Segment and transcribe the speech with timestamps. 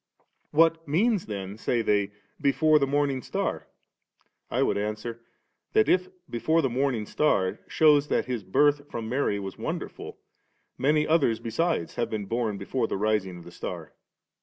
[0.49, 0.57] 28.
[0.79, 2.11] What means then, say they,'
[2.49, 3.67] Before the morning star?'
[4.49, 5.21] I would answer,
[5.73, 10.17] that if * Before the morning star' shews that His birth from Mary was wonderful,
[10.75, 13.93] many others besides have been bom before the rising of the star.